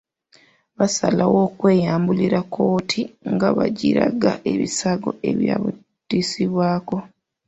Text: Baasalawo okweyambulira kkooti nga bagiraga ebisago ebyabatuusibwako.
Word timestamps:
Baasalawo 0.77 1.37
okweyambulira 1.47 2.39
kkooti 2.45 3.01
nga 3.31 3.49
bagiraga 3.57 4.31
ebisago 4.51 5.09
ebyabatuusibwako. 5.29 6.97